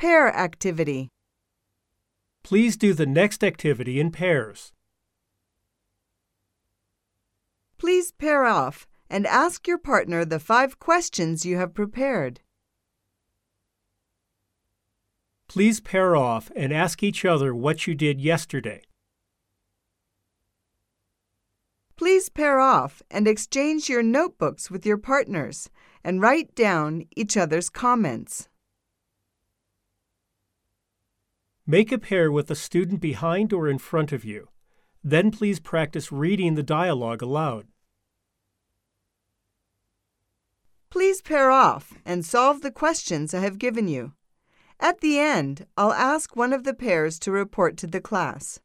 [0.00, 1.10] Pair activity.
[2.42, 4.72] Please do the next activity in pairs.
[7.76, 12.40] Please pair off and ask your partner the five questions you have prepared.
[15.48, 18.80] Please pair off and ask each other what you did yesterday.
[21.96, 25.68] Please pair off and exchange your notebooks with your partners
[26.02, 28.48] and write down each other's comments.
[31.70, 34.48] Make a pair with a student behind or in front of you.
[35.04, 37.68] Then please practice reading the dialogue aloud.
[40.90, 44.14] Please pair off and solve the questions I have given you.
[44.80, 48.58] At the end, I'll ask one of the pairs to report to the class.